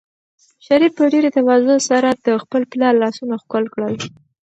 [0.65, 3.93] شریف په ډېرې تواضع سره د خپل پلار لاسونه ښکل کړل.